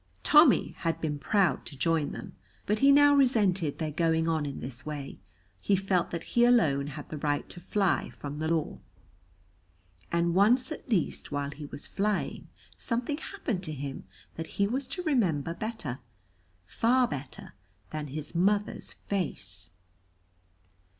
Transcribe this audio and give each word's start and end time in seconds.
Tommy 0.23 0.71
had 0.79 0.99
been 0.99 1.19
proud 1.19 1.63
to 1.67 1.77
join 1.77 2.11
them, 2.11 2.33
but 2.65 2.79
he 2.79 2.91
now 2.91 3.13
resented 3.13 3.77
their 3.77 3.91
going 3.91 4.27
on 4.27 4.47
in 4.47 4.59
this 4.59 4.83
way; 4.83 5.19
he 5.61 5.75
felt 5.75 6.09
that 6.09 6.23
he 6.23 6.43
alone 6.43 6.87
had 6.87 7.07
the 7.09 7.19
right 7.19 7.47
to 7.51 7.59
fly 7.59 8.09
from 8.09 8.39
the 8.39 8.47
law. 8.47 8.79
And 10.11 10.33
once 10.33 10.71
at 10.71 10.89
least 10.89 11.31
while 11.31 11.51
he 11.51 11.65
was 11.67 11.85
flying 11.85 12.47
something 12.77 13.17
happened 13.19 13.63
to 13.65 13.73
him 13.73 14.05
that 14.37 14.47
he 14.57 14.65
was 14.65 14.87
to 14.87 15.03
remember 15.03 15.53
better, 15.53 15.99
far 16.65 17.07
better, 17.07 17.53
than 17.91 18.07
his 18.07 18.33
mother's 18.33 18.93
face. 18.93 19.69